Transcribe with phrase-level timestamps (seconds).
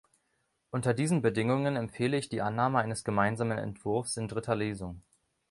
[0.71, 5.03] Unter diesen Bedingungen empfehle ich die Annahme des gemeinsamen Entwurfs in dritter Lesung.